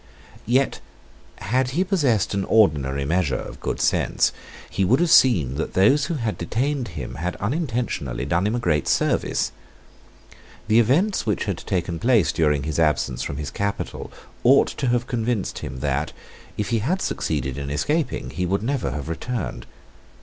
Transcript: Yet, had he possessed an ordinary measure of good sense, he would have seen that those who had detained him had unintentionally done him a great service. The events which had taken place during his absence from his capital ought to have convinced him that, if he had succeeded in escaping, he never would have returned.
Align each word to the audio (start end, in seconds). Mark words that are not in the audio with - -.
Yet, 0.47 0.79
had 1.37 1.69
he 1.77 1.83
possessed 1.83 2.33
an 2.33 2.43
ordinary 2.45 3.05
measure 3.05 3.35
of 3.37 3.59
good 3.59 3.79
sense, 3.79 4.31
he 4.67 4.83
would 4.83 4.99
have 4.99 5.11
seen 5.11 5.53
that 5.57 5.75
those 5.75 6.05
who 6.05 6.15
had 6.15 6.39
detained 6.39 6.87
him 6.97 7.13
had 7.21 7.35
unintentionally 7.35 8.25
done 8.25 8.47
him 8.47 8.55
a 8.55 8.59
great 8.59 8.87
service. 8.87 9.51
The 10.67 10.79
events 10.79 11.27
which 11.27 11.43
had 11.45 11.59
taken 11.59 11.99
place 11.99 12.31
during 12.31 12.63
his 12.63 12.79
absence 12.79 13.21
from 13.21 13.37
his 13.37 13.51
capital 13.51 14.11
ought 14.43 14.69
to 14.69 14.87
have 14.87 15.05
convinced 15.05 15.59
him 15.59 15.81
that, 15.81 16.13
if 16.57 16.69
he 16.69 16.79
had 16.79 16.99
succeeded 17.03 17.59
in 17.59 17.69
escaping, 17.69 18.31
he 18.31 18.47
never 18.47 18.87
would 18.87 18.95
have 18.95 19.07
returned. 19.07 19.67